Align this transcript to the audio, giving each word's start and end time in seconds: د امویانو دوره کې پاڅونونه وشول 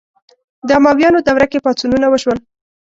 د 0.67 0.69
امویانو 0.79 1.25
دوره 1.27 1.45
کې 1.51 1.63
پاڅونونه 1.65 2.07
وشول 2.09 2.37